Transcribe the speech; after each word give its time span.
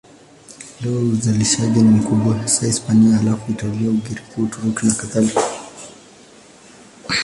Leo 0.81 0.99
uzalishaji 1.09 1.81
ni 1.81 1.89
mkubwa 1.89 2.37
hasa 2.37 2.65
Hispania, 2.65 3.15
halafu 3.17 3.51
Italia, 3.51 3.89
Ugiriki, 3.89 4.41
Uturuki 4.41 4.85
nakadhalika. 4.85 5.41